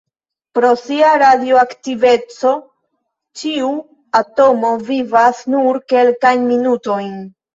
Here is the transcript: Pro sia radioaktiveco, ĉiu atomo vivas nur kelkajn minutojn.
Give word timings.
Pro 0.57 0.69
sia 0.83 1.09
radioaktiveco, 1.23 2.53
ĉiu 3.41 3.69
atomo 4.21 4.71
vivas 4.87 5.43
nur 5.57 5.81
kelkajn 5.95 6.49
minutojn. 6.49 7.15